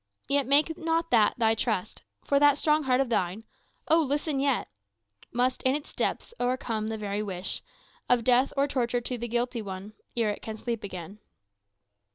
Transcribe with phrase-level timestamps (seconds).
[0.27, 3.43] Yet make not that thy trust; For that strong heart of thine
[3.87, 4.67] oh, listen yet!
[5.31, 7.61] Must in its depths o'ercome the very wish
[8.09, 11.19] Of death or torture to the guilty one, Ere it can sleep again."